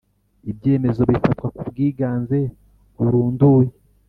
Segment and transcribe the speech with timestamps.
[0.51, 2.39] Ibyemezo bifatwa ku bwiganze
[2.95, 3.69] burunduye